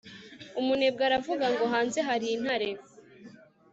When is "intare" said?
2.35-2.69